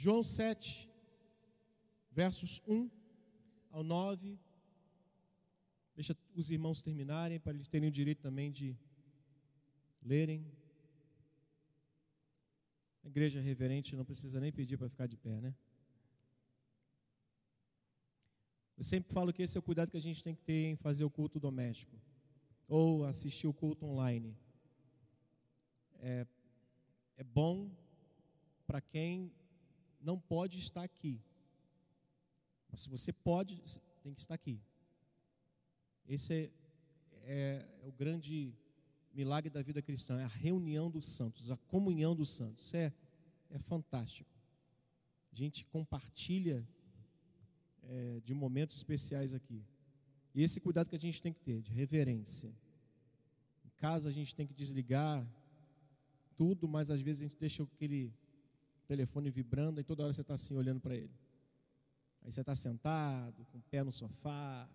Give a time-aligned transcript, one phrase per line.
[0.00, 0.88] João 7,
[2.12, 2.88] versos 1
[3.72, 4.38] ao 9.
[5.96, 8.78] Deixa os irmãos terminarem para eles terem o direito também de
[10.00, 10.46] lerem.
[13.02, 15.52] A igreja reverente não precisa nem pedir para ficar de pé, né?
[18.76, 20.76] Eu sempre falo que esse é o cuidado que a gente tem que ter em
[20.76, 22.00] fazer o culto doméstico
[22.68, 24.38] ou assistir o culto online.
[25.98, 26.24] É,
[27.16, 27.68] é bom
[28.64, 29.32] para quem
[30.00, 31.20] não pode estar aqui.
[32.70, 33.62] Mas se você pode,
[34.02, 34.60] tem que estar aqui.
[36.06, 36.50] Esse é,
[37.24, 38.54] é, é o grande
[39.12, 42.66] milagre da vida cristã, é a reunião dos santos, a comunhão dos santos.
[42.66, 42.92] Isso é,
[43.50, 44.30] é fantástico.
[45.32, 46.66] A gente compartilha
[47.82, 49.64] é, de momentos especiais aqui.
[50.34, 52.54] E esse cuidado que a gente tem que ter, de reverência.
[53.64, 55.26] Em casa a gente tem que desligar
[56.36, 58.12] tudo, mas às vezes a gente deixa aquele
[58.88, 61.12] telefone vibrando e toda hora você está assim olhando para ele.
[62.22, 64.68] Aí você está sentado, com o pé no sofá.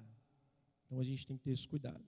[0.86, 2.06] Então a gente tem que ter esse cuidado.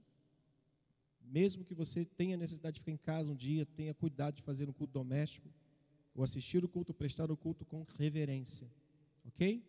[1.22, 4.70] Mesmo que você tenha necessidade de ficar em casa um dia, tenha cuidado de fazer
[4.70, 5.50] um culto doméstico,
[6.14, 8.72] ou assistir o culto, prestar o culto com reverência.
[9.26, 9.62] Ok?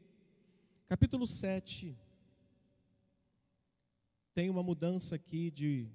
[0.86, 1.96] Capítulo 7
[4.36, 5.88] tem uma mudança aqui de.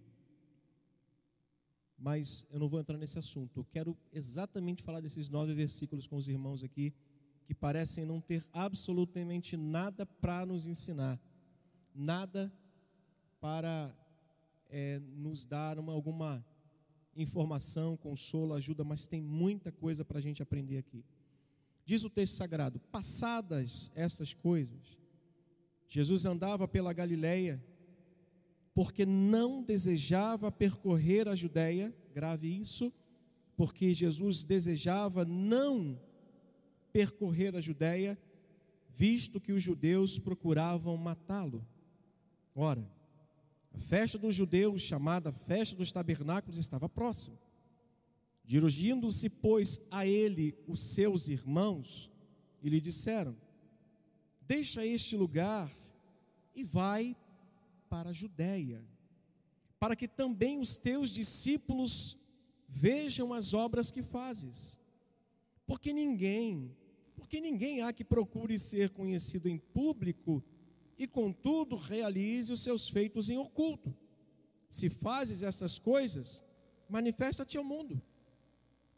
[2.01, 3.59] Mas eu não vou entrar nesse assunto.
[3.59, 6.91] Eu quero exatamente falar desses nove versículos com os irmãos aqui,
[7.45, 11.19] que parecem não ter absolutamente nada para nos ensinar,
[11.93, 12.51] nada
[13.39, 13.95] para
[14.67, 16.43] é, nos dar uma, alguma
[17.15, 21.05] informação, consolo, ajuda, mas tem muita coisa para a gente aprender aqui.
[21.85, 24.97] Diz o texto sagrado: passadas estas coisas,
[25.87, 27.63] Jesus andava pela Galileia,
[28.81, 32.91] porque não desejava percorrer a Judéia, grave isso,
[33.55, 36.01] porque Jesus desejava não
[36.91, 38.17] percorrer a Judéia,
[38.89, 41.63] visto que os judeus procuravam matá-lo.
[42.55, 42.91] Ora,
[43.71, 47.37] a festa dos judeus, chamada Festa dos Tabernáculos, estava próxima.
[48.43, 52.09] Dirigindo-se, pois, a ele os seus irmãos,
[52.63, 53.37] e lhe disseram:
[54.41, 55.71] Deixa este lugar
[56.55, 57.15] e vai
[57.91, 58.81] para a Judéia,
[59.77, 62.17] para que também os teus discípulos
[62.69, 64.79] vejam as obras que fazes.
[65.67, 66.73] Porque ninguém,
[67.17, 70.41] porque ninguém há que procure ser conhecido em público
[70.97, 73.93] e contudo realize os seus feitos em oculto.
[74.69, 76.41] Se fazes estas coisas,
[76.87, 78.01] manifesta-te ao mundo.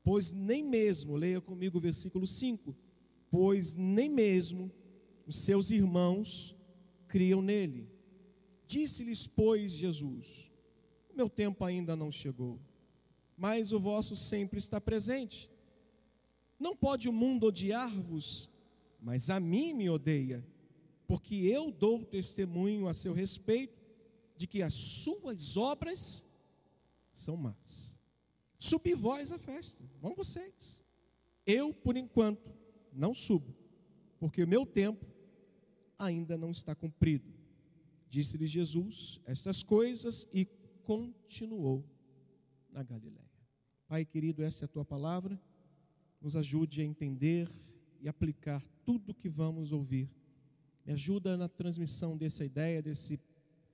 [0.04, 2.76] Pois nem mesmo, leia comigo o versículo 5,
[3.32, 4.72] pois nem mesmo
[5.26, 6.56] os seus irmãos
[7.08, 7.93] criam nele.
[8.74, 10.52] Disse-lhes, pois, Jesus:
[11.12, 12.60] O meu tempo ainda não chegou,
[13.38, 15.52] mas o vosso sempre está presente.
[16.58, 18.50] Não pode o mundo odiar-vos,
[19.00, 20.44] mas a mim me odeia
[21.06, 23.80] porque eu dou testemunho a seu respeito
[24.36, 26.26] de que as suas obras
[27.14, 28.00] são más.
[28.58, 30.84] Subi vós à festa, vão vocês.
[31.46, 32.52] Eu, por enquanto,
[32.92, 33.56] não subo,
[34.20, 35.06] porque o meu tempo
[36.00, 37.33] ainda não está cumprido.
[38.14, 40.46] Disse-lhe Jesus estas coisas e
[40.84, 41.84] continuou
[42.72, 43.32] na Galiléia.
[43.88, 45.42] Pai querido, essa é a tua palavra.
[46.22, 47.52] Nos ajude a entender
[48.00, 50.08] e aplicar tudo o que vamos ouvir
[50.86, 53.20] me ajuda na transmissão dessa ideia, desse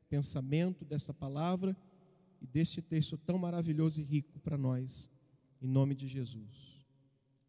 [0.08, 1.76] pensamento, dessa palavra
[2.42, 5.10] e deste texto tão maravilhoso e rico para nós,
[5.62, 6.86] em nome de Jesus.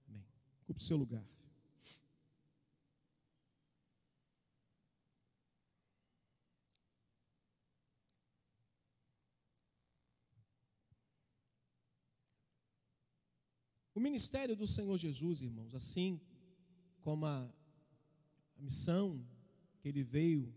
[0.09, 0.25] Amém.
[0.65, 1.25] Ocupe o seu lugar.
[14.00, 16.19] O ministério do Senhor Jesus, irmãos, assim
[17.03, 17.47] como a,
[18.56, 19.22] missão
[19.78, 20.50] que ele veio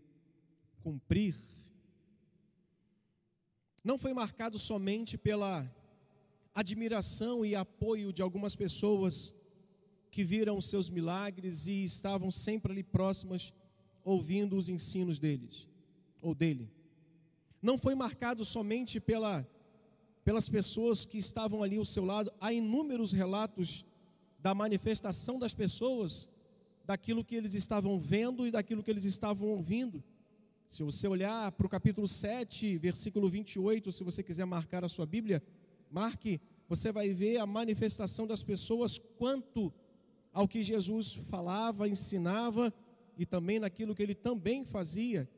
[0.82, 1.36] cumprir,
[3.84, 5.70] não foi marcado somente pela
[6.54, 9.34] admiração e apoio de algumas pessoas
[10.10, 13.52] que viram seus milagres e estavam sempre ali próximas
[14.02, 15.68] ouvindo os ensinos deles
[16.22, 16.72] ou dele.
[17.60, 19.46] Não foi marcado somente pela
[20.24, 22.32] pelas pessoas que estavam ali ao seu lado.
[22.40, 23.84] Há inúmeros relatos
[24.38, 26.28] da manifestação das pessoas
[26.84, 30.02] daquilo que eles estavam vendo e daquilo que eles estavam ouvindo.
[30.68, 35.06] Se você olhar para o capítulo 7, versículo 28, se você quiser marcar a sua
[35.06, 35.42] Bíblia,
[35.90, 39.72] marque, você vai ver a manifestação das pessoas quanto
[40.32, 42.72] ao que Jesus falava, ensinava
[43.16, 45.28] e também naquilo que ele também fazia.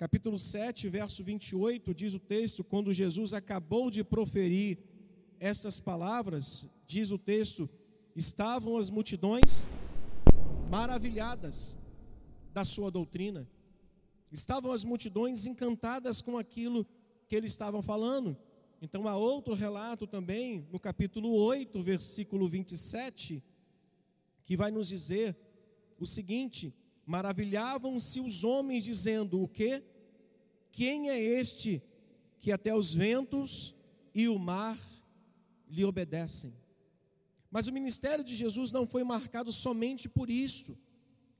[0.00, 4.78] Capítulo 7, verso 28, diz o texto: quando Jesus acabou de proferir
[5.38, 7.68] estas palavras, diz o texto,
[8.16, 9.66] estavam as multidões
[10.70, 11.76] maravilhadas
[12.50, 13.46] da sua doutrina.
[14.32, 16.86] Estavam as multidões encantadas com aquilo
[17.28, 18.34] que eles estavam falando.
[18.80, 23.44] Então há outro relato também, no capítulo 8, versículo 27,
[24.46, 25.36] que vai nos dizer
[25.98, 26.74] o seguinte:
[27.06, 29.82] Maravilhavam-se os homens, dizendo: O que?
[30.70, 31.82] Quem é este
[32.40, 33.74] que até os ventos
[34.14, 34.78] e o mar
[35.68, 36.54] lhe obedecem?
[37.50, 40.78] Mas o ministério de Jesus não foi marcado somente por isso,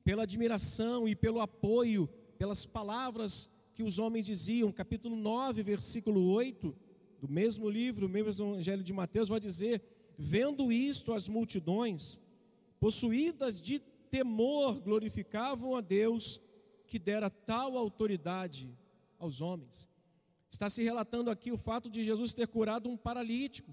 [0.03, 4.73] pela admiração e pelo apoio, pelas palavras que os homens diziam.
[4.73, 6.75] Capítulo 9, versículo 8,
[7.21, 9.83] do mesmo livro, mesmo Evangelho de Mateus, vai dizer:
[10.19, 12.19] Vendo isto, as multidões,
[12.81, 13.81] possuídas de
[14.11, 16.41] temor, glorificavam a Deus
[16.87, 18.69] que dera tal autoridade
[19.19, 19.89] aos homens.
[20.51, 23.73] Está se relatando aqui o fato de Jesus ter curado um paralítico.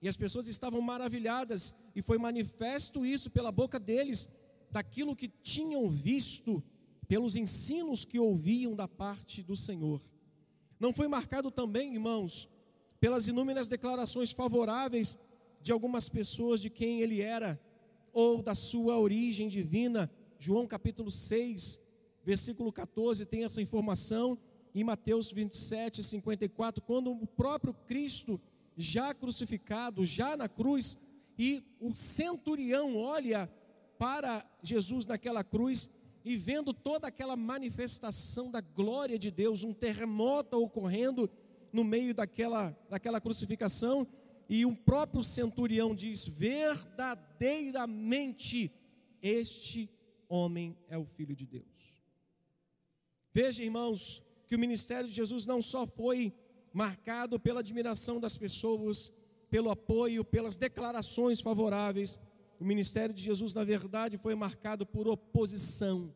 [0.00, 4.28] E as pessoas estavam maravilhadas, e foi manifesto isso pela boca deles,
[4.70, 6.62] daquilo que tinham visto,
[7.08, 10.00] pelos ensinos que ouviam da parte do Senhor.
[10.78, 12.48] Não foi marcado também, irmãos,
[13.00, 15.18] pelas inúmeras declarações favoráveis
[15.60, 17.60] de algumas pessoas de quem ele era,
[18.18, 20.10] ou da sua origem divina.
[20.40, 21.80] João capítulo 6,
[22.24, 24.36] versículo 14 tem essa informação.
[24.74, 28.40] Em Mateus 27, 54, quando o próprio Cristo
[28.76, 30.98] já crucificado, já na cruz,
[31.38, 33.48] e o centurião olha
[33.96, 35.88] para Jesus naquela cruz
[36.24, 41.30] e vendo toda aquela manifestação da glória de Deus, um terremoto ocorrendo
[41.72, 44.08] no meio daquela, daquela crucificação,
[44.48, 48.72] e o próprio centurião diz: verdadeiramente
[49.20, 49.90] este
[50.28, 51.66] homem é o Filho de Deus.
[53.32, 56.32] Veja, irmãos, que o ministério de Jesus não só foi
[56.72, 59.12] marcado pela admiração das pessoas,
[59.50, 62.18] pelo apoio, pelas declarações favoráveis.
[62.58, 66.12] O ministério de Jesus, na verdade, foi marcado por oposição.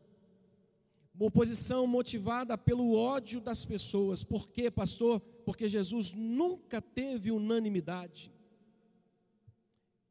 [1.15, 4.23] Uma oposição motivada pelo ódio das pessoas.
[4.23, 5.21] Por quê, pastor?
[5.45, 8.31] Porque Jesus nunca teve unanimidade.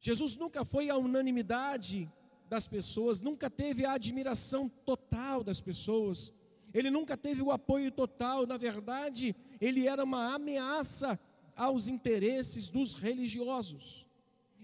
[0.00, 2.10] Jesus nunca foi a unanimidade
[2.48, 6.32] das pessoas, nunca teve a admiração total das pessoas.
[6.74, 11.18] Ele nunca teve o apoio total, na verdade, ele era uma ameaça
[11.54, 14.06] aos interesses dos religiosos.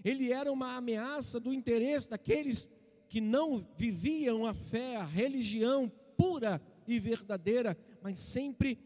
[0.03, 2.71] Ele era uma ameaça do interesse daqueles
[3.07, 8.77] que não viviam a fé, a religião pura e verdadeira, mas sempre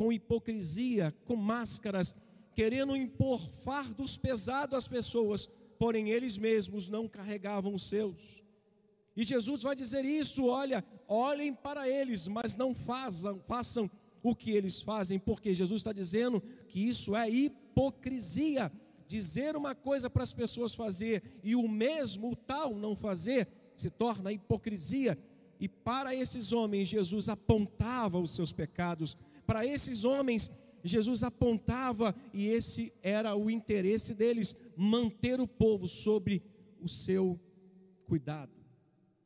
[0.00, 2.14] com hipocrisia, com máscaras,
[2.54, 5.46] querendo impor fardos pesados às pessoas,
[5.78, 8.42] porém eles mesmos não carregavam os seus.
[9.14, 13.90] E Jesus vai dizer isso: olha, olhem para eles, mas não façam, façam
[14.22, 18.72] o que eles fazem, porque Jesus está dizendo que isso é hipocrisia.
[19.06, 23.90] Dizer uma coisa para as pessoas fazer e o mesmo, o tal, não fazer, se
[23.90, 25.18] torna hipocrisia.
[25.60, 29.14] E para esses homens, Jesus apontava os seus pecados.
[29.50, 30.48] Para esses homens,
[30.84, 36.40] Jesus apontava, e esse era o interesse deles, manter o povo sobre
[36.80, 37.36] o seu
[38.04, 38.52] cuidado,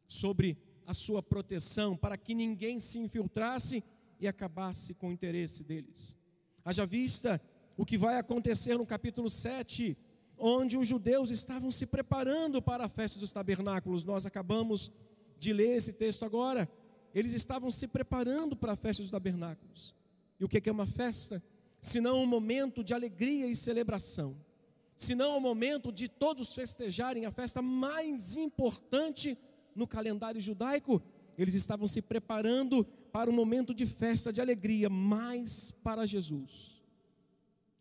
[0.08, 0.56] sobre
[0.86, 3.84] a sua proteção, para que ninguém se infiltrasse
[4.18, 6.16] e acabasse com o interesse deles.
[6.64, 7.38] Haja vista
[7.76, 9.94] o que vai acontecer no capítulo 7,
[10.38, 14.04] onde os judeus estavam se preparando para a festa dos tabernáculos.
[14.04, 14.90] Nós acabamos
[15.38, 16.66] de ler esse texto agora.
[17.14, 19.94] Eles estavam se preparando para a festa dos tabernáculos.
[20.38, 21.42] E o que é uma festa?
[21.80, 24.36] Senão um momento de alegria e celebração.
[24.96, 29.36] Senão um momento de todos festejarem a festa mais importante
[29.74, 31.02] no calendário judaico.
[31.36, 36.82] Eles estavam se preparando para um momento de festa, de alegria, mas para Jesus.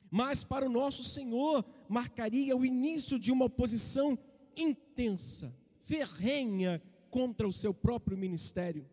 [0.10, 4.18] Mas para o nosso Senhor marcaria o início de uma oposição
[4.56, 8.88] intensa, ferrenha contra o seu próprio ministério.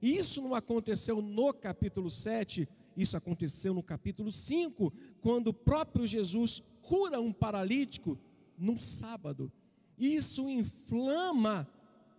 [0.00, 6.06] E isso não aconteceu no capítulo 7, isso aconteceu no capítulo 5, quando o próprio
[6.06, 8.18] Jesus cura um paralítico
[8.58, 9.50] num sábado.
[9.98, 11.68] Isso inflama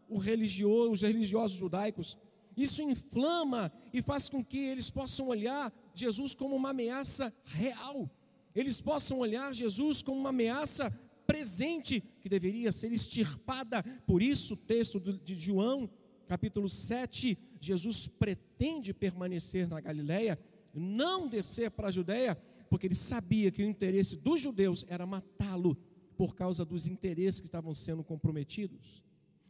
[0.09, 2.17] religioso, os religiosos judaicos,
[2.55, 8.09] isso inflama e faz com que eles possam olhar Jesus como uma ameaça real.
[8.55, 10.91] Eles possam olhar Jesus como uma ameaça
[11.25, 13.81] presente que deveria ser extirpada.
[14.05, 15.89] Por isso, o texto de João,
[16.27, 20.37] capítulo 7, Jesus pretende permanecer na Galileia,
[20.73, 22.35] não descer para a Judéia,
[22.69, 25.77] porque ele sabia que o interesse dos judeus era matá-lo
[26.17, 29.03] por causa dos interesses que estavam sendo comprometidos.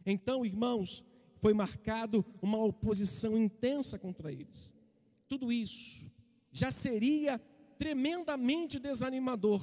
[0.04, 1.04] Então, irmãos,
[1.38, 4.74] foi marcado uma oposição intensa contra eles.
[5.28, 6.10] Tudo isso
[6.52, 7.38] já seria
[7.78, 9.62] tremendamente desanimador.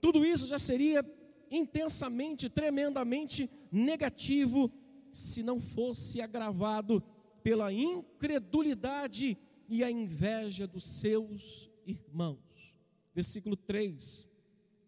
[0.00, 1.04] Tudo isso já seria
[1.50, 4.72] intensamente, tremendamente negativo
[5.12, 7.02] se não fosse agravado
[7.42, 9.36] pela incredulidade
[9.68, 12.74] e a inveja dos seus irmãos.
[13.14, 14.28] Versículo 3: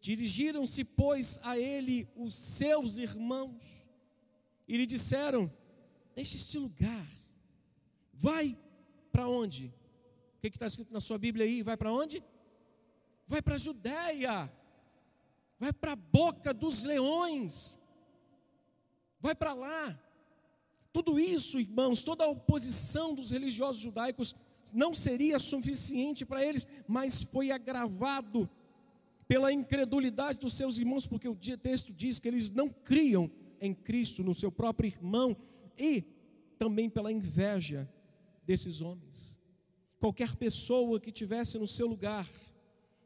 [0.01, 3.63] Dirigiram-se, pois, a ele os seus irmãos
[4.67, 5.53] e lhe disseram:
[6.15, 7.07] Deixa este lugar,
[8.13, 8.57] vai
[9.13, 9.75] para onde?
[10.37, 11.63] O que está escrito na sua Bíblia aí?
[11.63, 12.25] Vai para onde?
[13.27, 14.51] Vai para a Judéia,
[15.59, 17.79] vai para a boca dos leões,
[19.21, 20.01] vai para lá.
[20.93, 24.35] Tudo isso, irmãos, toda a oposição dos religiosos judaicos
[24.73, 28.49] não seria suficiente para eles, mas foi agravado
[29.27, 34.25] pela incredulidade dos seus irmãos, porque o texto diz que eles não criam em Cristo,
[34.25, 35.37] no seu próprio irmão,
[35.79, 36.03] e
[36.59, 37.89] também pela inveja
[38.45, 39.41] desses homens.
[39.99, 42.29] Qualquer pessoa que tivesse no seu lugar,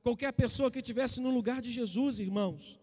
[0.02, 2.80] qualquer pessoa que tivesse no lugar de Jesus, irmãos,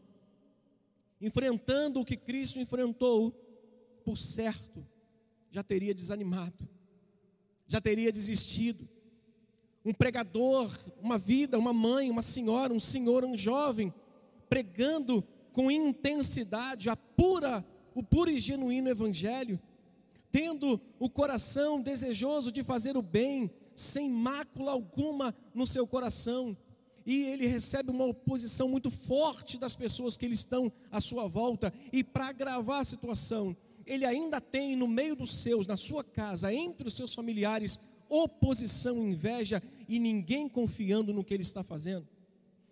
[1.20, 3.32] enfrentando o que Cristo enfrentou,
[4.04, 4.86] por certo,
[5.50, 6.68] já teria desanimado,
[7.72, 8.86] já teria desistido.
[9.86, 13.94] Um pregador, uma vida, uma mãe, uma senhora, um senhor, um jovem,
[14.50, 15.24] pregando
[15.54, 19.58] com intensidade a pura, o puro e genuíno evangelho,
[20.30, 26.58] tendo o coração desejoso de fazer o bem, sem mácula alguma no seu coração,
[27.06, 31.74] e ele recebe uma oposição muito forte das pessoas que ele estão à sua volta,
[31.92, 36.54] e para agravar a situação, ele ainda tem no meio dos seus, na sua casa,
[36.54, 42.08] entre os seus familiares, oposição, inveja e ninguém confiando no que ele está fazendo.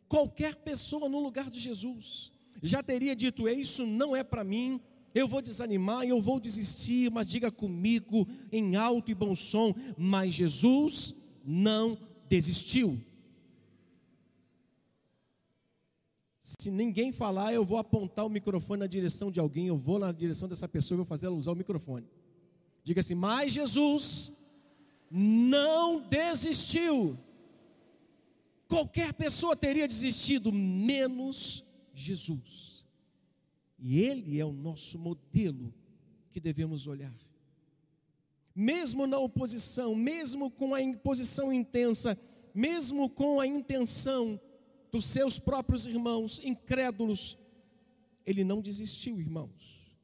[0.07, 4.81] Qualquer pessoa no lugar de Jesus já teria dito: Isso não é para mim,
[5.13, 10.33] eu vou desanimar, eu vou desistir, mas diga comigo em alto e bom som: Mas
[10.33, 11.97] Jesus não
[12.27, 13.01] desistiu.
[16.57, 20.11] Se ninguém falar, eu vou apontar o microfone na direção de alguém, eu vou na
[20.11, 22.07] direção dessa pessoa e vou fazer ela usar o microfone.
[22.83, 24.33] Diga assim: Mas Jesus
[25.11, 27.19] não desistiu.
[28.67, 31.63] Qualquer pessoa teria desistido, menos
[31.93, 32.87] Jesus.
[33.77, 35.73] E Ele é o nosso modelo
[36.31, 37.15] que devemos olhar.
[38.55, 42.19] Mesmo na oposição, mesmo com a imposição intensa,
[42.55, 44.39] mesmo com a intenção
[44.91, 47.37] dos seus próprios irmãos incrédulos,
[48.25, 49.97] ele não desistiu, irmãos.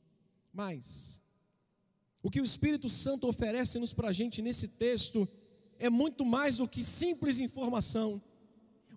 [0.53, 1.19] Mas,
[2.21, 5.27] o que o Espírito Santo oferece-nos para a gente nesse texto
[5.77, 8.21] é muito mais do que simples informação.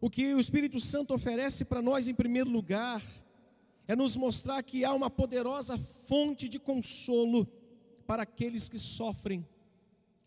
[0.01, 3.03] O que o Espírito Santo oferece para nós, em primeiro lugar,
[3.87, 7.47] é nos mostrar que há uma poderosa fonte de consolo
[8.07, 9.47] para aqueles que sofrem.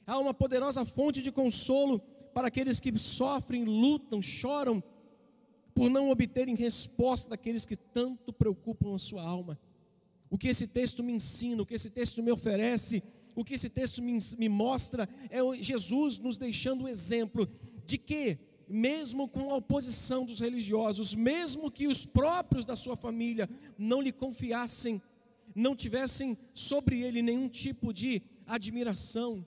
[0.05, 1.99] Há uma poderosa fonte de consolo
[2.33, 4.83] para aqueles que sofrem, lutam, choram
[5.73, 9.59] por não obterem resposta daqueles que tanto preocupam a sua alma.
[10.29, 13.03] O que esse texto me ensina, o que esse texto me oferece,
[13.35, 17.49] o que esse texto me, me mostra é Jesus nos deixando o exemplo
[17.85, 18.37] de que,
[18.67, 24.11] mesmo com a oposição dos religiosos, mesmo que os próprios da sua família não lhe
[24.11, 25.01] confiassem,
[25.55, 29.45] não tivessem sobre ele nenhum tipo de admiração,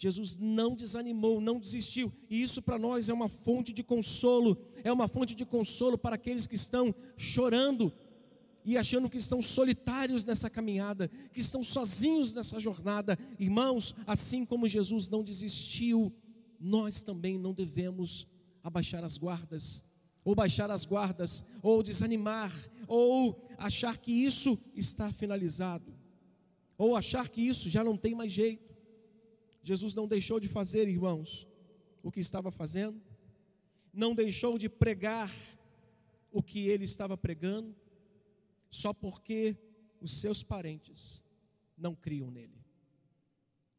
[0.00, 4.90] Jesus não desanimou, não desistiu, e isso para nós é uma fonte de consolo, é
[4.90, 7.92] uma fonte de consolo para aqueles que estão chorando
[8.64, 13.18] e achando que estão solitários nessa caminhada, que estão sozinhos nessa jornada.
[13.38, 16.10] Irmãos, assim como Jesus não desistiu,
[16.58, 18.26] nós também não devemos
[18.64, 19.84] abaixar as guardas,
[20.24, 22.50] ou baixar as guardas, ou desanimar,
[22.88, 25.92] ou achar que isso está finalizado,
[26.78, 28.69] ou achar que isso já não tem mais jeito.
[29.62, 31.46] Jesus não deixou de fazer, irmãos,
[32.02, 33.00] o que estava fazendo,
[33.92, 35.32] não deixou de pregar
[36.32, 37.74] o que ele estava pregando,
[38.70, 39.56] só porque
[40.00, 41.22] os seus parentes
[41.76, 42.58] não criam nele.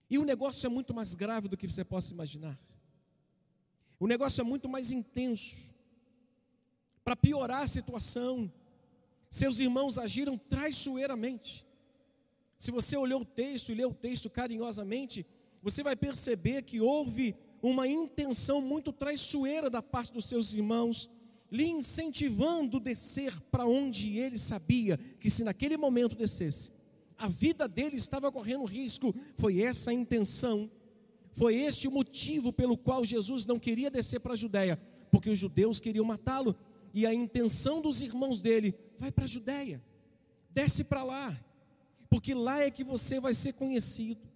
[0.10, 2.60] E o negócio é muito mais grave do que você possa imaginar.
[3.98, 5.74] O negócio é muito mais intenso.
[7.04, 8.52] Para piorar a situação,
[9.30, 11.66] seus irmãos agiram traiçoeiramente.
[12.58, 15.26] Se você olhou o texto e leu o texto carinhosamente,
[15.62, 21.10] você vai perceber que houve uma intenção muito traiçoeira da parte dos seus irmãos,
[21.52, 26.72] lhe incentivando descer para onde ele sabia que se naquele momento descesse,
[27.18, 29.14] a vida dele estava correndo risco.
[29.36, 30.72] Foi essa a intenção,
[31.32, 35.38] foi este o motivo pelo qual Jesus não queria descer para a Judéia, porque os
[35.38, 36.56] judeus queriam matá-lo,
[36.94, 39.82] e a intenção dos irmãos dele, vai para a Judéia,
[40.50, 41.40] desce para lá,
[42.10, 44.31] porque lá é que você vai ser conhecido.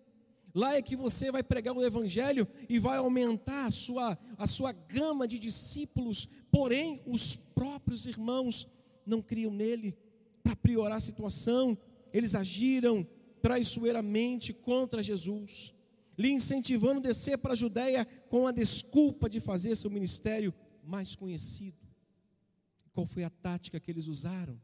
[0.56, 4.72] Lá é que você vai pregar o Evangelho e vai aumentar a sua, a sua
[4.72, 8.66] gama de discípulos, porém, os próprios irmãos
[9.06, 9.98] não criam nele
[10.42, 11.78] para priorar a situação,
[12.14, 13.06] eles agiram
[13.42, 15.76] traiçoeiramente contra Jesus,
[16.18, 21.16] lhe incentivando a descer para a Judéia com a desculpa de fazer seu ministério mais
[21.16, 21.86] conhecido.
[22.94, 24.58] Qual foi a tática que eles usaram?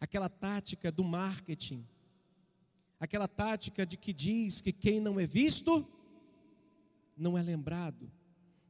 [0.00, 1.86] Aquela tática do marketing,
[2.98, 5.86] aquela tática de que diz que quem não é visto
[7.16, 8.10] não é lembrado,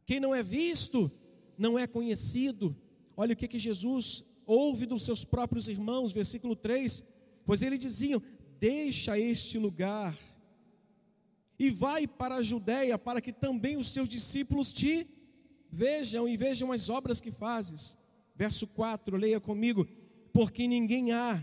[0.05, 1.11] quem não é visto
[1.59, 2.77] não é conhecido.
[3.17, 7.03] Olha o que, que Jesus ouve dos seus próprios irmãos, versículo 3:
[7.45, 8.23] Pois eles diziam:
[8.59, 10.17] Deixa este lugar
[11.59, 15.09] e vai para a Judéia, para que também os seus discípulos te
[15.71, 17.97] vejam e vejam as obras que fazes.
[18.35, 19.87] Verso 4, leia comigo:
[20.33, 21.43] Porque ninguém há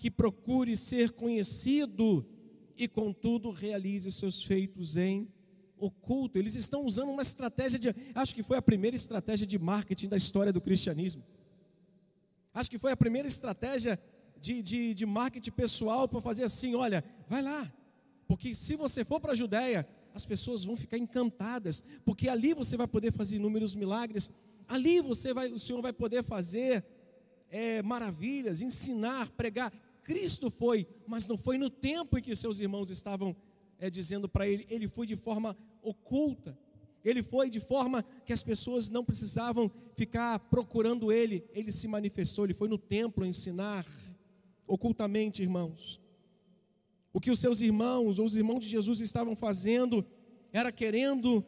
[0.00, 2.26] que procure ser conhecido
[2.74, 5.28] e, contudo, realize seus feitos em
[5.76, 6.38] oculto.
[6.38, 7.94] Eles estão usando uma estratégia de.
[8.14, 11.22] Acho que foi a primeira estratégia de marketing da história do cristianismo.
[12.54, 14.00] Acho que foi a primeira estratégia
[14.40, 17.70] de, de, de marketing pessoal para fazer assim: olha, vai lá,
[18.26, 22.74] porque se você for para a Judéia, as pessoas vão ficar encantadas, porque ali você
[22.74, 24.30] vai poder fazer inúmeros milagres,
[24.66, 26.86] ali você vai, o Senhor vai poder fazer
[27.50, 29.70] é, maravilhas, ensinar, pregar.
[30.02, 33.36] Cristo foi, mas não foi no tempo em que seus irmãos estavam
[33.78, 36.56] é, dizendo para ele, ele foi de forma oculta.
[37.02, 41.44] Ele foi de forma que as pessoas não precisavam ficar procurando ele.
[41.52, 43.86] Ele se manifestou, ele foi no templo ensinar
[44.66, 46.00] ocultamente, irmãos.
[47.12, 50.04] O que os seus irmãos, ou os irmãos de Jesus estavam fazendo,
[50.52, 51.44] era querendo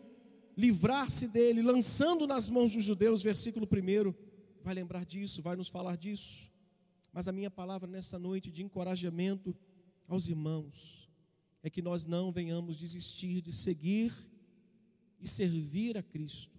[0.57, 4.15] livrar-se dele, lançando nas mãos dos judeus, versículo 1,
[4.63, 6.52] vai lembrar disso, vai nos falar disso.
[7.12, 9.54] Mas a minha palavra nessa noite de encorajamento
[10.09, 11.11] aos irmãos
[11.62, 14.12] é que nós não venhamos desistir de seguir
[15.21, 16.59] e servir a Cristo.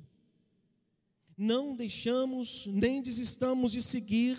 [1.35, 4.37] Não deixamos nem desistamos de seguir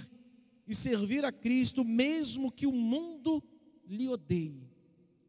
[0.67, 3.43] e servir a Cristo, mesmo que o mundo
[3.87, 4.71] lhe odeie,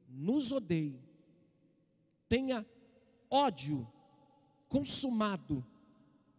[0.08, 1.02] nos odeie,
[2.30, 2.66] tenha
[3.30, 3.86] ódio
[4.70, 5.66] consumado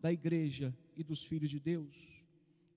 [0.01, 2.16] da igreja e dos filhos de Deus,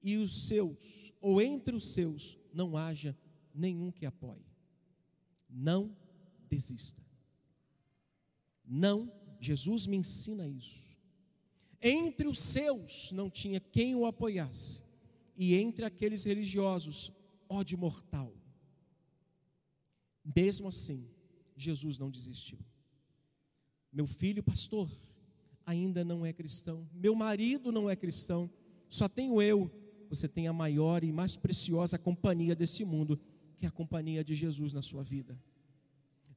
[0.02, 3.18] e os seus, ou entre os seus, não haja
[3.54, 4.46] nenhum que apoie.
[5.50, 5.96] Não
[6.48, 7.02] desista.
[8.66, 10.98] Não, Jesus me ensina isso.
[11.82, 14.84] Entre os seus não tinha quem o apoiasse,
[15.36, 17.12] e entre aqueles religiosos,
[17.48, 18.34] ódio mortal.
[20.36, 21.10] Mesmo assim,
[21.56, 22.60] Jesus não desistiu.
[23.92, 24.90] Meu filho, pastor,
[25.66, 26.88] ainda não é cristão.
[26.94, 28.50] Meu marido não é cristão.
[28.90, 29.72] Só tenho eu.
[30.10, 33.20] Você tem a maior e mais preciosa companhia deste mundo,
[33.58, 35.40] que é a companhia de Jesus na sua vida.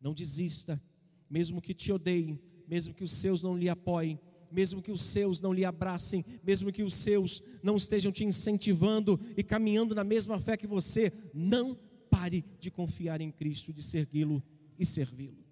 [0.01, 0.81] Não desista,
[1.29, 5.41] mesmo que te odeiem, mesmo que os seus não lhe apoiem, mesmo que os seus
[5.41, 10.39] não lhe abracem, mesmo que os seus não estejam te incentivando e caminhando na mesma
[10.39, 11.75] fé que você, não
[12.11, 14.43] pare de confiar em Cristo, de segui-lo
[14.79, 15.43] e servi-lo.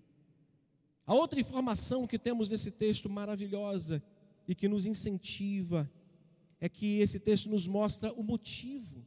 [1.07, 4.03] A outra informação que temos nesse texto maravilhosa
[4.47, 5.91] e que nos incentiva
[6.61, 9.05] é que esse texto nos mostra o motivo,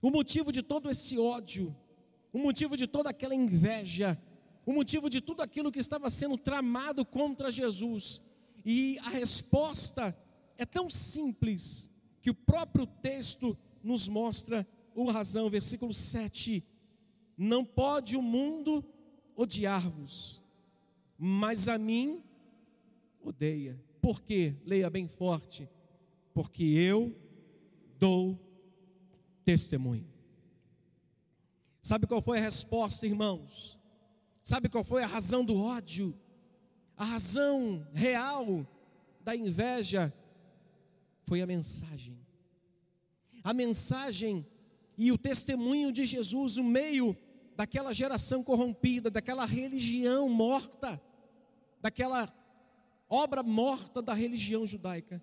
[0.00, 1.76] o motivo de todo esse ódio,
[2.32, 4.18] o motivo de toda aquela inveja,
[4.64, 8.22] o motivo de tudo aquilo que estava sendo tramado contra Jesus.
[8.64, 10.16] E a resposta
[10.56, 11.90] é tão simples
[12.22, 16.62] que o próprio texto nos mostra a razão, versículo 7.
[17.36, 18.84] Não pode o mundo
[19.34, 20.42] odiar-vos,
[21.18, 22.22] mas a mim
[23.22, 23.82] odeia.
[24.00, 24.54] Por quê?
[24.64, 25.68] Leia bem forte.
[26.32, 27.16] Porque eu
[27.98, 28.38] dou
[29.44, 30.08] testemunho.
[31.82, 33.78] Sabe qual foi a resposta, irmãos?
[34.42, 36.14] Sabe qual foi a razão do ódio?
[36.96, 38.66] A razão real
[39.22, 40.12] da inveja
[41.24, 42.18] foi a mensagem.
[43.42, 44.46] A mensagem
[44.98, 47.16] e o testemunho de Jesus no meio
[47.56, 51.00] daquela geração corrompida, daquela religião morta,
[51.80, 52.32] daquela
[53.08, 55.22] obra morta da religião judaica,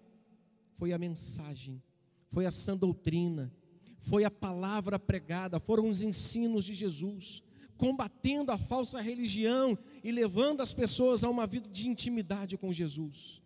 [0.77, 1.81] foi a mensagem,
[2.29, 3.51] foi a sã doutrina,
[3.99, 7.41] foi a palavra pregada, foram os ensinos de Jesus,
[7.75, 13.41] combatendo a falsa religião e levando as pessoas a uma vida de intimidade com Jesus,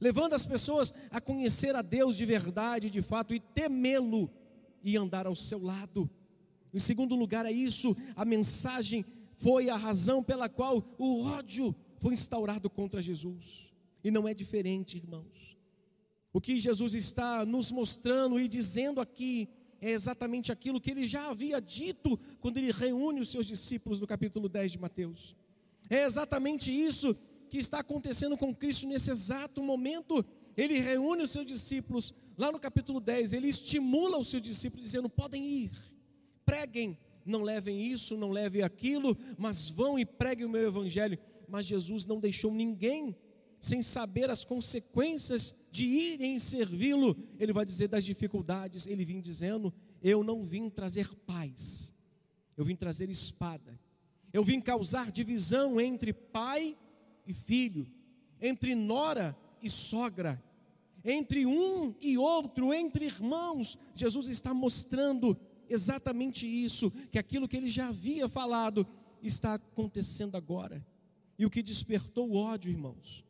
[0.00, 4.30] levando as pessoas a conhecer a Deus de verdade, de fato, e temê-lo
[4.82, 6.10] e andar ao seu lado.
[6.72, 9.04] Em segundo lugar, é isso, a mensagem
[9.36, 13.72] foi a razão pela qual o ódio foi instaurado contra Jesus.
[14.02, 15.56] E não é diferente, irmãos.
[16.32, 19.48] O que Jesus está nos mostrando e dizendo aqui
[19.80, 24.06] é exatamente aquilo que ele já havia dito quando ele reúne os seus discípulos no
[24.06, 25.36] capítulo 10 de Mateus.
[25.90, 27.16] É exatamente isso
[27.50, 30.24] que está acontecendo com Cristo nesse exato momento.
[30.56, 35.08] Ele reúne os seus discípulos, lá no capítulo 10, ele estimula os seus discípulos, dizendo:
[35.08, 35.70] podem ir,
[36.46, 41.18] preguem, não levem isso, não levem aquilo, mas vão e preguem o meu evangelho.
[41.48, 43.14] Mas Jesus não deixou ninguém
[43.62, 47.16] sem saber as consequências de irem servi-lo.
[47.38, 49.72] Ele vai dizer das dificuldades, ele vem dizendo:
[50.02, 51.94] Eu não vim trazer paz,
[52.56, 53.80] eu vim trazer espada.
[54.32, 56.76] Eu vim causar divisão entre pai
[57.26, 57.86] e filho,
[58.40, 60.42] entre nora e sogra,
[61.04, 63.78] entre um e outro, entre irmãos.
[63.94, 68.86] Jesus está mostrando exatamente isso, que aquilo que ele já havia falado
[69.22, 70.84] está acontecendo agora.
[71.38, 73.22] E o que despertou o ódio, irmãos,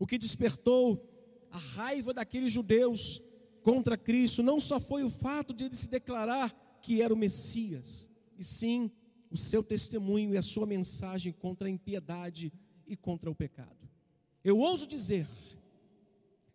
[0.00, 1.06] o que despertou
[1.50, 3.22] a raiva daqueles judeus
[3.62, 8.08] contra Cristo, não só foi o fato de ele se declarar que era o Messias,
[8.38, 8.90] e sim
[9.30, 12.50] o seu testemunho e a sua mensagem contra a impiedade
[12.86, 13.76] e contra o pecado.
[14.42, 15.26] Eu ouso dizer,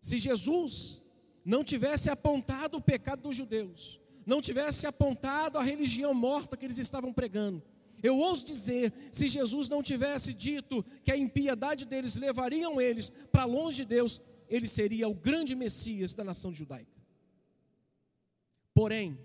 [0.02, 1.04] se Jesus
[1.46, 6.80] não tivesse apontado o pecado dos judeus, não tivesse apontado a religião morta que eles
[6.80, 7.62] estavam pregando,
[8.06, 13.46] eu ouso dizer, se Jesus não tivesse dito que a impiedade deles levariam eles para
[13.46, 17.02] longe de Deus, ele seria o grande Messias da nação judaica.
[18.74, 19.18] Porém,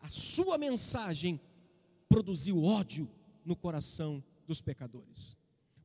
[0.00, 1.40] a sua mensagem
[2.08, 3.08] produziu ódio
[3.44, 5.36] no coração dos pecadores,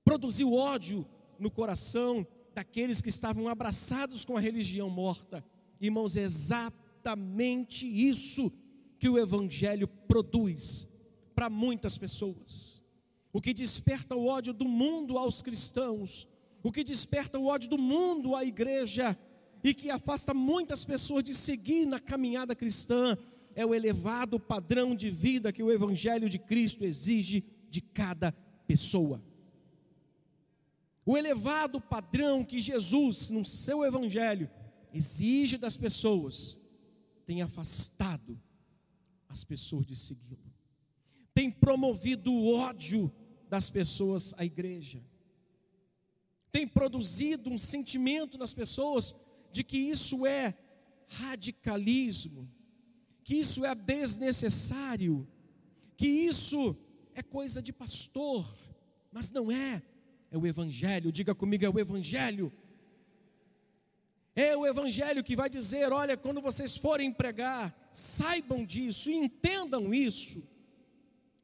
[0.03, 1.05] produziu ódio
[1.37, 5.43] no coração daqueles que estavam abraçados com a religião morta.
[5.79, 8.51] Irmãos, é exatamente isso
[8.97, 10.90] que o Evangelho produz
[11.41, 12.85] para muitas pessoas.
[13.33, 16.27] O que desperta o ódio do mundo aos cristãos,
[16.61, 19.17] o que desperta o ódio do mundo à igreja
[19.63, 23.17] e que afasta muitas pessoas de seguir na caminhada cristã,
[23.55, 28.31] é o elevado padrão de vida que o Evangelho de Cristo exige de cada
[28.67, 29.19] pessoa.
[31.03, 34.47] O elevado padrão que Jesus, no seu Evangelho,
[34.93, 36.59] exige das pessoas,
[37.25, 38.39] tem afastado
[39.27, 40.50] as pessoas de segui-lo,
[41.33, 43.11] tem promovido o ódio
[43.49, 45.03] das pessoas à igreja,
[46.51, 49.15] tem produzido um sentimento nas pessoas
[49.51, 50.53] de que isso é
[51.07, 52.49] radicalismo,
[53.23, 55.27] que isso é desnecessário,
[55.95, 56.75] que isso
[57.13, 58.45] é coisa de pastor,
[59.11, 59.81] mas não é,
[60.29, 62.51] é o Evangelho, diga comigo, é o Evangelho.
[64.33, 70.41] É o Evangelho que vai dizer: olha, quando vocês forem pregar, saibam disso, entendam isso.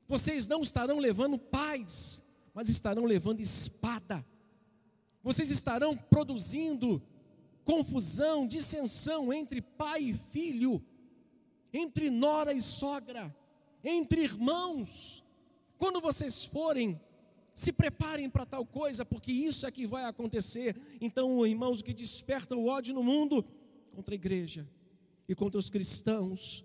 [0.08, 4.26] Vocês não estarão levando paz, mas estarão levando espada.
[5.22, 7.02] Vocês estarão produzindo
[7.66, 10.82] confusão, dissensão entre pai e filho
[11.74, 13.36] entre nora e sogra,
[13.84, 15.24] entre irmãos.
[15.78, 17.00] Quando vocês forem,
[17.54, 20.76] se preparem para tal coisa, porque isso é que vai acontecer.
[21.02, 23.46] Então, irmãos, o que desperta o ódio no mundo
[23.92, 24.68] contra a igreja
[25.28, 26.64] e contra os cristãos,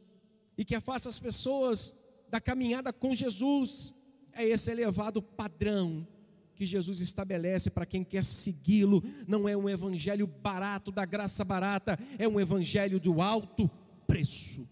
[0.56, 1.94] e que afasta as pessoas
[2.32, 3.94] da caminhada com Jesus,
[4.32, 6.08] é esse elevado padrão
[6.54, 9.02] que Jesus estabelece para quem quer segui-lo.
[9.28, 13.70] Não é um evangelho barato, da graça barata, é um evangelho do alto
[14.06, 14.66] preço.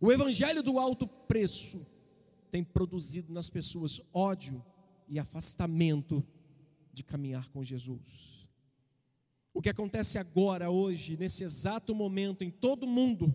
[0.00, 1.86] O evangelho do alto preço
[2.50, 4.64] tem produzido nas pessoas ódio
[5.06, 6.24] e afastamento
[6.94, 8.48] de caminhar com Jesus.
[9.52, 13.34] O que acontece agora, hoje, nesse exato momento, em todo o mundo,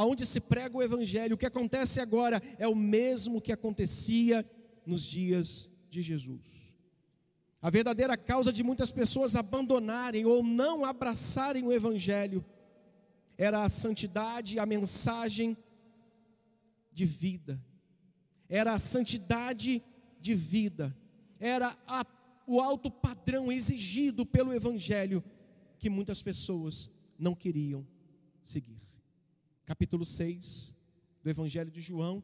[0.00, 4.48] aonde se prega o evangelho, o que acontece agora é o mesmo que acontecia
[4.86, 6.74] nos dias de Jesus.
[7.60, 12.42] A verdadeira causa de muitas pessoas abandonarem ou não abraçarem o evangelho
[13.36, 15.54] era a santidade, a mensagem
[16.90, 17.62] de vida,
[18.48, 19.82] era a santidade
[20.18, 20.96] de vida,
[21.38, 22.06] era a,
[22.46, 25.22] o alto padrão exigido pelo Evangelho
[25.78, 27.86] que muitas pessoas não queriam
[28.42, 28.79] seguir.
[29.70, 30.74] Capítulo 6
[31.22, 32.20] do Evangelho de João,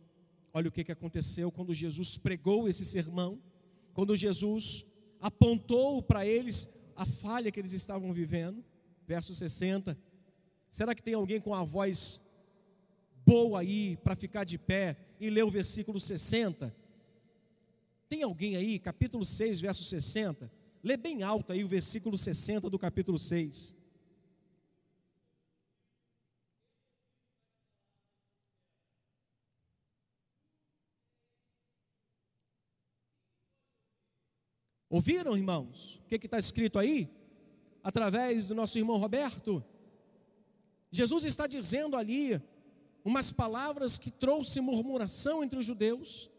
[0.53, 3.41] olha o que, que aconteceu quando Jesus pregou esse sermão,
[3.95, 4.85] quando Jesus
[5.21, 8.65] apontou para eles a falha que eles estavam vivendo,
[9.07, 9.97] verso 60
[10.73, 12.21] Será que tem alguém com a voz
[13.25, 16.75] boa aí para ficar de pé e ler o versículo 60?
[18.09, 20.51] Tem alguém aí, capítulo 6, verso 60?
[20.83, 23.76] Lê bem alto aí o versículo 60 do capítulo 6.
[34.97, 36.01] Ouviram, irmãos?
[36.03, 37.07] O que está escrito aí?
[37.83, 39.63] Através do nosso irmão Roberto?
[40.91, 42.41] Jesus está dizendo ali
[43.05, 46.31] umas palavras que trouxe murmuração entre os judeus,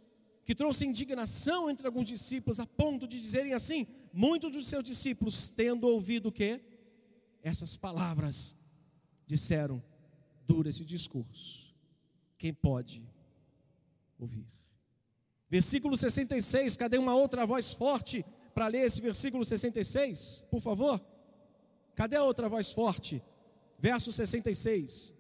[0.44, 5.52] que trouxe indignação entre alguns discípulos, a ponto de dizerem assim: muitos dos seus discípulos,
[5.52, 6.60] tendo ouvido o que?
[7.44, 8.58] Essas palavras,
[9.28, 9.84] disseram:
[10.48, 11.76] dura esse discurso.
[12.40, 13.04] Quem pode
[14.18, 14.48] ouvir.
[15.48, 18.26] Versículo 66, cadê uma outra voz forte
[18.58, 20.44] para ler esse versículo 66?
[20.50, 21.00] Por favor.
[21.94, 23.24] Cadê a outra voz forte?
[23.78, 25.14] Verso 66.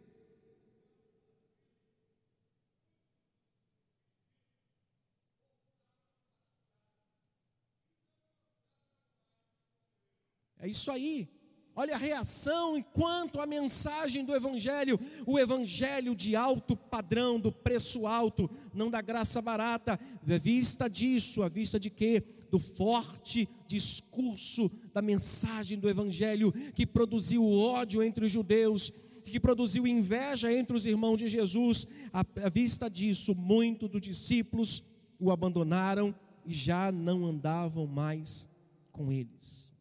[10.58, 11.30] É isso aí.
[11.76, 18.08] Olha a reação enquanto a mensagem do Evangelho, o Evangelho de alto padrão, do preço
[18.08, 22.24] alto, não da graça barata, vista disso, à vista de quê?
[22.50, 28.92] Do forte discurso da mensagem do Evangelho que produziu ódio entre os judeus,
[29.26, 34.84] que produziu inveja entre os irmãos de Jesus, à, vista disso, muitos dos discípulos
[35.20, 38.48] o abandonaram e já não andavam mais
[38.92, 39.76] com eles.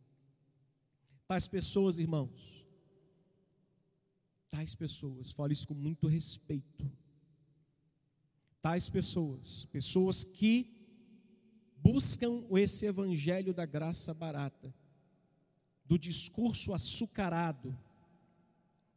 [1.29, 2.65] Tais pessoas, irmãos,
[4.51, 6.91] tais pessoas, falo isso com muito respeito.
[8.63, 10.76] Tais pessoas, pessoas que
[11.77, 14.73] buscam esse evangelho da graça barata,
[15.85, 17.77] do discurso açucarado,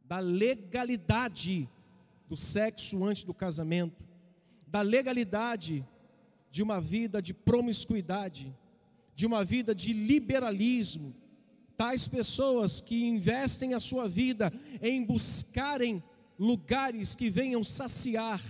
[0.04, 1.68] da legalidade
[2.28, 4.04] do sexo antes do casamento,
[4.66, 5.86] da legalidade
[6.50, 8.54] de uma vida de promiscuidade,
[9.14, 11.14] de uma vida de liberalismo,
[11.76, 16.02] tais pessoas que investem a sua vida em buscarem
[16.38, 18.42] lugares que venham saciar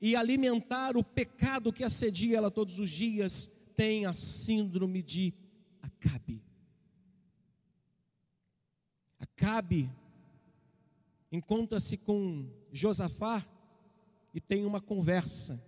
[0.00, 5.34] e alimentar o pecado que assedia ela todos os dias, têm a síndrome de
[5.82, 6.42] Acabe.
[9.18, 9.90] Acabe
[11.30, 13.46] encontra-se com Josafá
[14.34, 15.62] e tem uma conversa.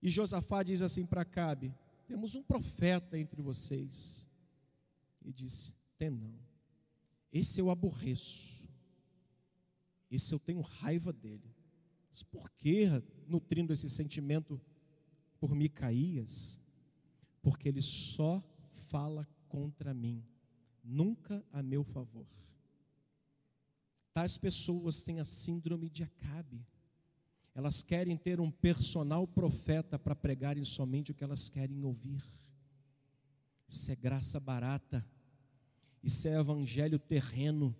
[0.00, 1.74] E Josafá diz assim para Acabe:
[2.06, 4.28] temos um profeta entre vocês.
[5.24, 6.34] E disse: Tem não.
[7.32, 8.68] Esse eu aborreço.
[10.10, 11.55] Esse eu tenho raiva dele.
[12.16, 12.86] Mas por que
[13.28, 14.58] nutrindo esse sentimento
[15.38, 16.58] por Micaías?
[17.42, 18.42] Porque ele só
[18.88, 20.24] fala contra mim,
[20.82, 22.26] nunca a meu favor.
[24.14, 26.66] Tais pessoas têm a síndrome de Acabe.
[27.54, 32.24] Elas querem ter um personal profeta para pregarem somente o que elas querem ouvir.
[33.68, 35.06] Isso é graça barata.
[36.02, 37.76] Isso é evangelho terreno.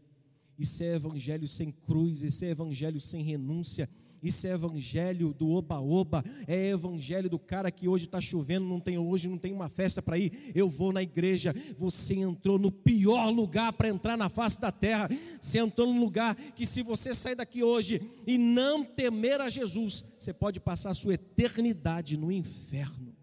[0.59, 2.21] Isso é evangelho sem cruz.
[2.21, 3.89] Isso é evangelho sem renúncia.
[4.23, 8.99] Isso é evangelho do oba-oba, é evangelho do cara que hoje está chovendo, não tem
[8.99, 10.53] hoje, não tem uma festa para ir.
[10.55, 11.55] Eu vou na igreja.
[11.77, 15.09] Você entrou no pior lugar para entrar na face da terra.
[15.41, 20.05] Você entrou num lugar que, se você sair daqui hoje e não temer a Jesus,
[20.19, 23.15] você pode passar a sua eternidade no inferno.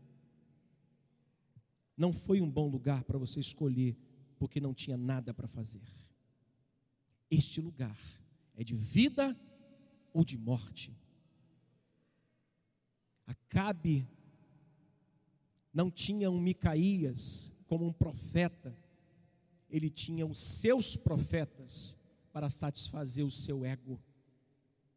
[1.98, 3.96] Não foi um bom lugar para você escolher,
[4.38, 5.84] porque não tinha nada para fazer.
[7.30, 7.98] Este lugar
[8.56, 9.36] é de vida
[10.14, 10.96] ou de morte.
[13.26, 14.08] Acabe
[15.74, 18.78] não tinha um Micaías como um profeta,
[19.70, 21.98] ele tinha os seus profetas
[22.32, 24.00] para satisfazer o seu ego.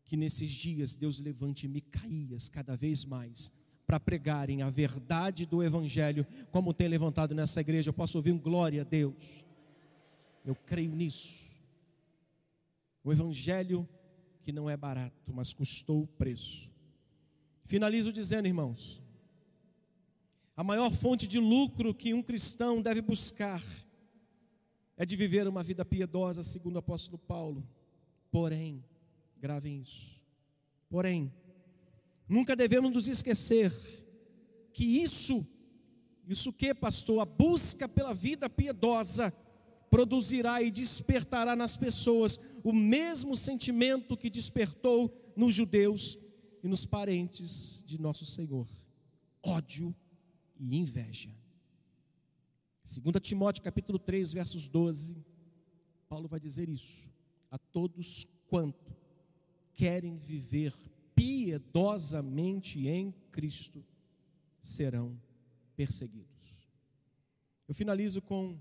[0.05, 3.51] Que nesses dias Deus levante Micaías cada vez mais
[3.87, 7.89] para pregarem a verdade do Evangelho, como tem levantado nessa igreja.
[7.89, 9.45] Eu posso ouvir um glória a Deus.
[10.45, 11.47] Eu creio nisso.
[13.03, 13.89] O Evangelho
[14.47, 16.71] que não é barato, mas custou o preço.
[17.65, 19.03] Finalizo dizendo, irmãos,
[20.57, 23.61] a maior fonte de lucro que um cristão deve buscar
[24.97, 27.69] é de viver uma vida piedosa, segundo o apóstolo Paulo.
[28.31, 28.85] Porém,
[29.37, 30.23] gravem isso.
[30.89, 31.35] Porém,
[32.29, 33.73] nunca devemos nos esquecer
[34.73, 35.45] que isso,
[36.25, 39.33] isso que, pastor, a busca pela vida piedosa
[39.97, 46.19] produzirá e despertará nas pessoas o mesmo sentimento que despertou nos judeus
[46.63, 48.69] e nos parentes de nosso Senhor:
[49.43, 49.97] ódio
[50.61, 51.35] e inveja.
[52.85, 55.17] 2 Timóteo capítulo 3, versos 12,
[56.11, 57.11] Paulo vai dizer isso:
[57.51, 58.95] a todos quanto
[59.75, 60.75] querem viver
[61.15, 63.83] piedosamente em Cristo
[64.61, 65.19] serão
[65.75, 66.37] perseguidos.
[67.67, 68.61] Eu finalizo com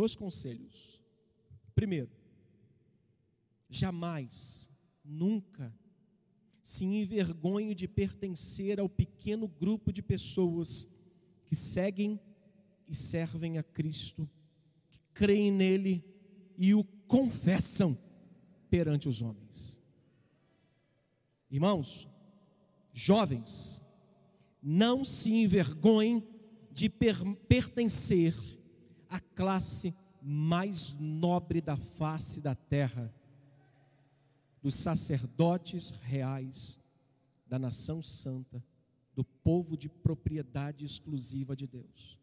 [0.00, 0.98] dois conselhos.
[1.74, 2.10] Primeiro,
[3.68, 4.66] jamais,
[5.04, 5.76] nunca
[6.62, 10.88] se envergonhe de pertencer ao pequeno grupo de pessoas
[11.44, 12.18] que seguem
[12.88, 14.26] e servem a Cristo,
[14.88, 16.02] que creem nele
[16.56, 17.98] e o confessam
[18.70, 19.78] perante os homens.
[21.50, 22.08] Irmãos,
[22.94, 23.84] jovens,
[24.62, 26.26] não se envergonhem
[26.72, 28.34] de per pertencer
[29.10, 33.12] a classe mais nobre da face da terra.
[34.62, 36.78] dos sacerdotes reais
[37.46, 38.62] da nação santa,
[39.14, 42.18] do povo de propriedade exclusiva de Deus.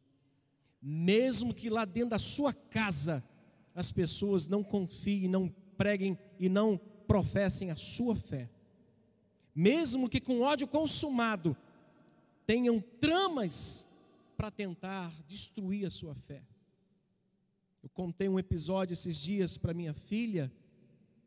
[0.82, 3.23] Mesmo que lá dentro da sua casa
[3.73, 8.50] as pessoas não confiem, não preguem e não professem a sua fé,
[9.54, 11.58] mesmo que com ódio consumado
[12.45, 13.88] tenham tramas
[14.36, 16.43] para tentar destruir a sua fé.
[17.84, 20.52] Eu contei um episódio esses dias para minha filha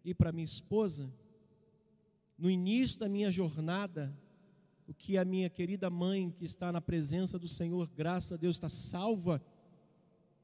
[0.04, 1.12] e para minha esposa.
[2.36, 4.16] No início da minha jornada,
[4.86, 8.56] o que a minha querida mãe, que está na presença do Senhor, graças a Deus,
[8.56, 9.40] está salva,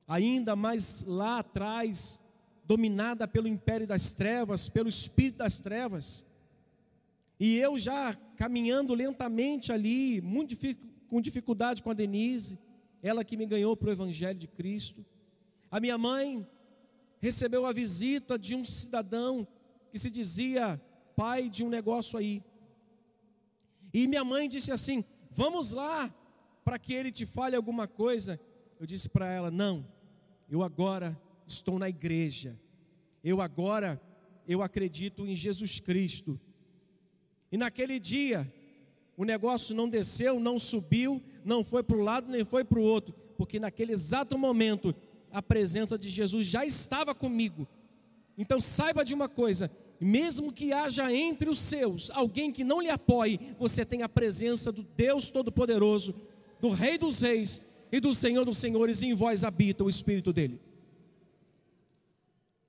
[0.07, 2.21] ainda mais lá atrás,
[2.65, 6.25] dominada pelo império das trevas, pelo espírito das trevas.
[7.41, 10.57] E eu já caminhando lentamente ali, muito
[11.09, 12.59] com dificuldade com a Denise,
[13.03, 15.05] ela que me ganhou para o Evangelho de Cristo.
[15.77, 16.49] A minha mãe
[17.21, 19.47] recebeu a visita de um cidadão
[19.91, 20.81] que se dizia
[21.15, 22.43] pai de um negócio aí.
[23.93, 26.11] E minha mãe disse assim: Vamos lá
[26.65, 28.41] para que ele te fale alguma coisa.
[28.81, 29.87] Eu disse para ela: Não,
[30.49, 31.15] eu agora
[31.47, 32.59] estou na igreja.
[33.23, 34.01] Eu agora
[34.49, 36.41] eu acredito em Jesus Cristo.
[37.53, 38.51] E naquele dia,
[39.15, 42.83] o negócio não desceu, não subiu, não foi para o lado nem foi para o
[42.83, 44.95] outro, porque naquele exato momento
[45.33, 47.67] a presença de Jesus já estava comigo.
[48.37, 52.91] Então saiba de uma coisa: mesmo que haja entre os seus alguém que não lhe
[52.91, 56.15] apoie, você tem a presença do Deus Todo-Poderoso,
[56.61, 60.33] do Rei dos Reis e do Senhor dos Senhores, e em vós habita o Espírito
[60.33, 60.61] dele.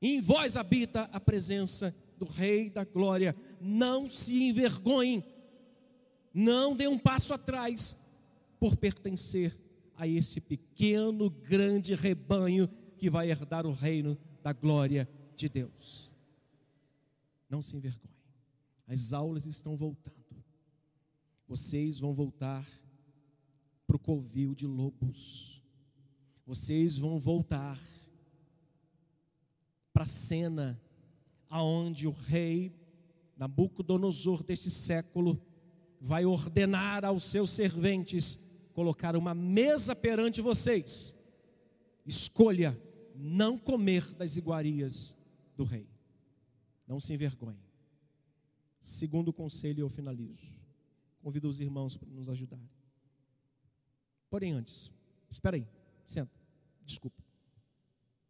[0.01, 3.35] Em vós habita a presença do Rei da Glória.
[3.59, 5.23] Não se envergonhem,
[6.33, 7.95] não dê um passo atrás
[8.59, 9.55] por pertencer
[9.97, 16.15] a esse pequeno, grande rebanho que vai herdar o reino da glória de Deus.
[17.49, 18.15] Não se envergonhe.
[18.87, 20.15] As aulas estão voltando.
[21.47, 22.65] Vocês vão voltar
[23.85, 25.63] para o covil de lobos.
[26.45, 27.81] Vocês vão voltar
[29.91, 30.79] para a cena
[31.49, 32.75] aonde o rei
[33.35, 35.39] Nabucodonosor deste século
[35.99, 38.39] vai ordenar aos seus serventes
[38.77, 41.15] colocar uma mesa perante vocês.
[42.05, 42.79] Escolha
[43.15, 45.17] não comer das iguarias
[45.55, 45.89] do rei.
[46.85, 47.65] Não se envergonhe.
[48.79, 50.45] Segundo conselho, eu finalizo.
[51.23, 52.69] Convido os irmãos para nos ajudarem.
[54.29, 54.91] Porém, antes,
[55.27, 55.67] espera aí,
[56.05, 56.39] senta,
[56.85, 57.23] desculpa.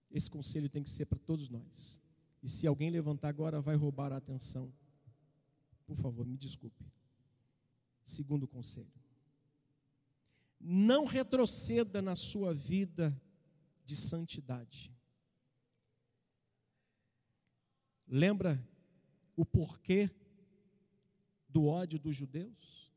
[0.10, 2.00] Esse conselho tem que ser para todos nós.
[2.42, 4.72] E se alguém levantar agora, vai roubar a atenção.
[5.86, 6.86] Por favor, me desculpe.
[8.06, 9.07] Segundo conselho.
[10.70, 13.18] Não retroceda na sua vida
[13.86, 14.94] de santidade.
[18.06, 18.62] Lembra
[19.34, 20.10] o porquê
[21.48, 22.92] do ódio dos judeus?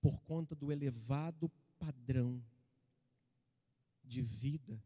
[0.00, 2.42] Por conta do elevado padrão
[4.02, 4.82] de vida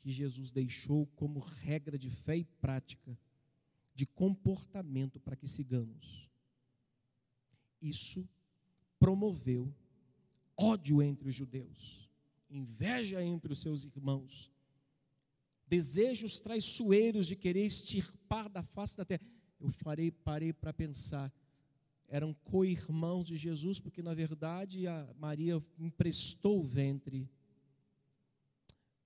[0.00, 3.18] que Jesus deixou como regra de fé e prática,
[3.94, 6.28] de comportamento para que sigamos.
[7.80, 8.28] Isso
[8.98, 9.74] promoveu
[10.62, 12.08] ódio entre os judeus,
[12.48, 14.50] inveja entre os seus irmãos,
[15.66, 19.22] desejos traiçoeiros de querer extirpar da face da terra.
[19.58, 21.32] Eu farei, parei para pensar,
[22.08, 27.28] eram co-irmãos de Jesus, porque na verdade a Maria emprestou o ventre,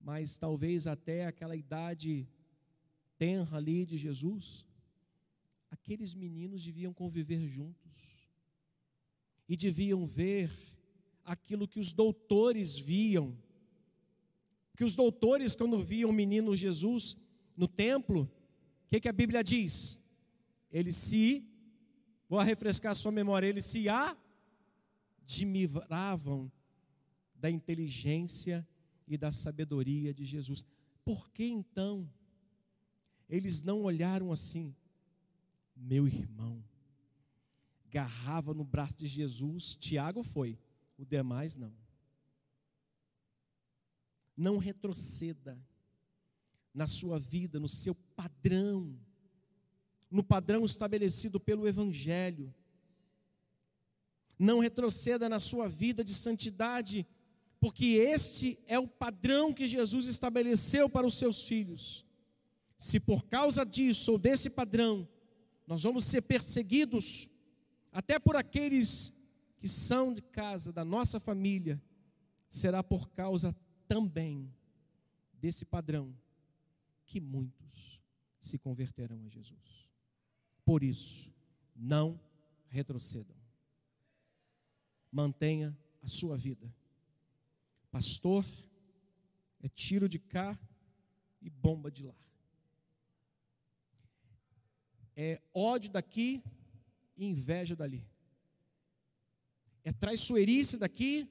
[0.00, 2.28] mas talvez até aquela idade
[3.16, 4.66] tenra ali de Jesus,
[5.70, 8.28] aqueles meninos deviam conviver juntos
[9.48, 10.50] e deviam ver
[11.46, 13.36] aquilo que os doutores viam
[14.76, 17.16] que os doutores, quando viam o menino Jesus
[17.56, 18.30] no templo,
[18.84, 19.98] o que, que a Bíblia diz?
[20.70, 21.48] Eles se,
[22.28, 23.86] vou refrescar a sua memória, eles se
[25.24, 26.52] admiravam
[27.34, 28.68] da inteligência
[29.08, 30.62] e da sabedoria de Jesus.
[31.02, 32.06] Por que então
[33.30, 34.76] eles não olharam assim?
[35.74, 36.62] Meu irmão,
[37.90, 40.58] garrava no braço de Jesus, Tiago foi,
[40.98, 41.72] o demais não
[44.36, 45.58] não retroceda
[46.74, 48.94] na sua vida, no seu padrão,
[50.10, 52.54] no padrão estabelecido pelo Evangelho.
[54.38, 57.06] Não retroceda na sua vida de santidade,
[57.58, 62.04] porque este é o padrão que Jesus estabeleceu para os seus filhos.
[62.78, 65.08] Se por causa disso ou desse padrão,
[65.66, 67.30] nós vamos ser perseguidos,
[67.90, 69.14] até por aqueles
[69.66, 71.82] que são de casa, da nossa família,
[72.48, 73.52] será por causa
[73.88, 74.48] também
[75.32, 76.16] desse padrão
[77.04, 78.00] que muitos
[78.40, 79.90] se converterão a Jesus.
[80.64, 81.34] Por isso,
[81.74, 82.20] não
[82.68, 83.36] retrocedam.
[85.10, 86.72] Mantenha a sua vida.
[87.90, 88.46] Pastor,
[89.60, 90.56] é tiro de cá
[91.42, 92.14] e bomba de lá.
[95.16, 96.40] É ódio daqui
[97.16, 98.06] e inveja dali.
[99.86, 101.30] É traiçoeirice daqui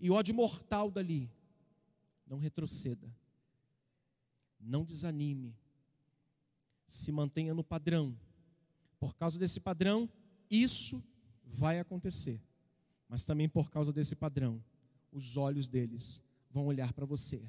[0.00, 1.30] e ódio mortal dali.
[2.26, 3.06] Não retroceda.
[4.58, 5.54] Não desanime.
[6.86, 8.16] Se mantenha no padrão.
[8.98, 10.08] Por causa desse padrão,
[10.50, 11.04] isso
[11.44, 12.40] vai acontecer.
[13.06, 14.64] Mas também por causa desse padrão,
[15.12, 17.42] os olhos deles vão olhar para você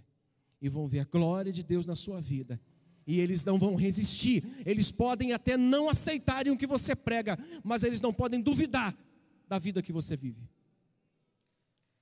[0.59, 2.59] e vão ver a glória de Deus na sua vida.
[3.07, 4.43] E eles não vão resistir.
[4.66, 8.93] Eles podem até não aceitarem o que você prega, mas eles não podem duvidar
[9.54, 10.49] da vida que você vive.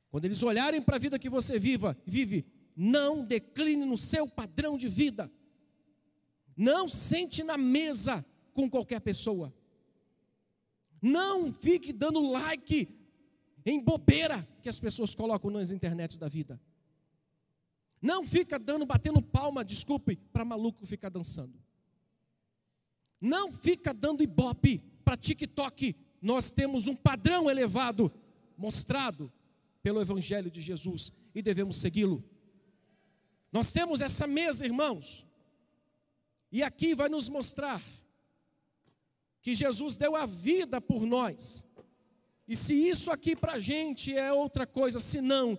[0.09, 4.77] Quando eles olharem para a vida que você viva, vive, não decline no seu padrão
[4.77, 5.29] de vida.
[6.55, 9.53] Não sente na mesa com qualquer pessoa.
[11.01, 12.87] Não fique dando like
[13.65, 16.57] em bobeira que as pessoas colocam nas internets da vida.
[18.01, 21.61] Não fica dando, batendo palma, desculpe, para maluco ficar dançando.
[23.19, 25.95] Não fica dando ibope para TikTok.
[26.21, 28.11] Nós temos um padrão elevado,
[28.55, 29.31] mostrado
[29.81, 32.23] pelo Evangelho de Jesus e devemos segui-lo.
[33.51, 35.25] Nós temos essa mesa, irmãos,
[36.51, 37.81] e aqui vai nos mostrar
[39.41, 41.65] que Jesus deu a vida por nós.
[42.47, 45.57] E se isso aqui para a gente é outra coisa, senão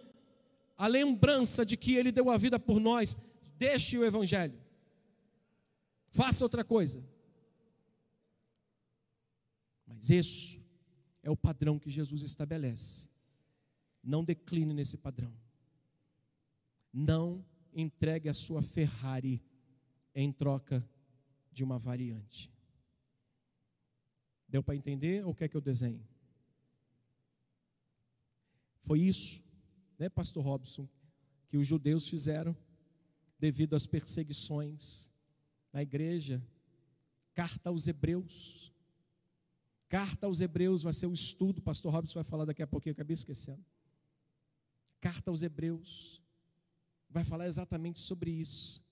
[0.77, 3.17] a lembrança de que Ele deu a vida por nós,
[3.57, 4.59] deixe o Evangelho,
[6.11, 7.03] faça outra coisa.
[10.03, 10.61] Mas isso
[11.23, 13.09] é o padrão que Jesus estabelece.
[14.03, 15.33] Não decline nesse padrão.
[16.93, 19.41] Não entregue a sua Ferrari
[20.13, 20.85] em troca
[21.53, 22.53] de uma variante.
[24.49, 26.05] Deu para entender ou quer que eu desenhe?
[28.83, 29.41] Foi isso
[29.97, 30.89] né, pastor Robson,
[31.47, 32.57] que os judeus fizeram
[33.39, 35.09] devido às perseguições
[35.73, 36.45] na igreja.
[37.35, 38.72] Carta aos Hebreus.
[39.93, 43.13] Carta aos Hebreus vai ser o estudo, pastor Robson vai falar daqui a pouquinho, acabei
[43.13, 43.63] esquecendo.
[45.03, 46.23] Carta aos Hebreus
[47.11, 48.83] vai falar exatamente sobre isso.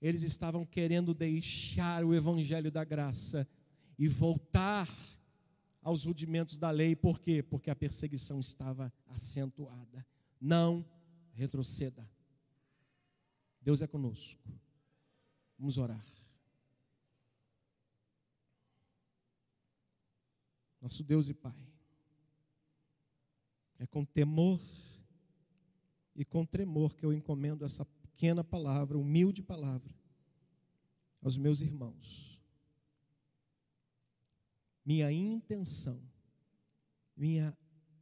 [0.00, 3.44] Eles estavam querendo deixar o evangelho da graça
[3.98, 4.88] e voltar
[5.82, 7.42] aos rudimentos da lei, por quê?
[7.42, 10.06] Porque a perseguição estava acentuada
[10.40, 10.88] não
[11.32, 12.08] retroceda.
[13.60, 14.48] Deus é conosco.
[15.58, 16.15] Vamos orar.
[20.86, 21.66] Nosso Deus e Pai,
[23.76, 24.60] é com temor
[26.14, 29.92] e com tremor que eu encomendo essa pequena palavra, humilde palavra,
[31.20, 32.40] aos meus irmãos.
[34.84, 36.00] Minha intenção,
[37.16, 37.52] minha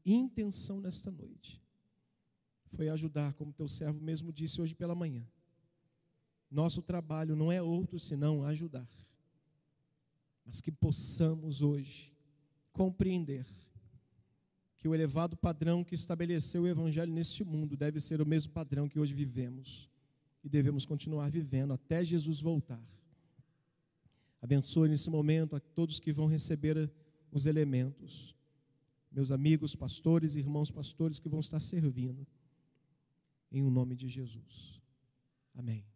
[0.04, 1.62] intenção nesta noite
[2.66, 5.26] foi ajudar, como teu servo mesmo disse hoje pela manhã.
[6.50, 8.86] Nosso trabalho não é outro senão ajudar.
[10.44, 12.13] Mas que possamos hoje
[12.74, 13.46] compreender
[14.76, 18.86] que o elevado padrão que estabeleceu o Evangelho neste mundo deve ser o mesmo padrão
[18.86, 19.88] que hoje vivemos
[20.42, 22.82] e devemos continuar vivendo até Jesus voltar.
[24.42, 26.92] Abençoe nesse momento a todos que vão receber
[27.32, 28.36] os elementos,
[29.10, 32.26] meus amigos pastores e irmãos pastores que vão estar servindo
[33.50, 34.82] em o nome de Jesus.
[35.54, 35.93] Amém.